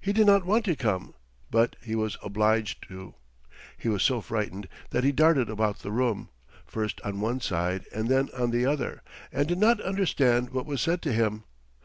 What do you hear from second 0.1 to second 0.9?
did not want to